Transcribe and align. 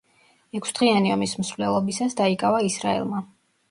ექვსდღიანი 0.59 1.13
ომის 1.17 1.37
მსვლელობისას 1.43 2.21
დაიკავა 2.25 2.67
ისრაელმა. 2.73 3.29